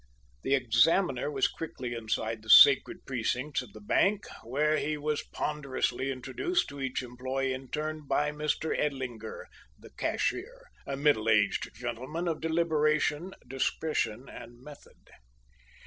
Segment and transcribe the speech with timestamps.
[0.41, 6.09] The examiner was quickly inside the sacred precincts of the bank, where he was ponderously
[6.09, 8.75] introduced to each employee in turn by Mr.
[8.75, 9.45] Edlinger,
[9.77, 15.11] the cashier a middle aged gentleman of deliberation, discretion, and method.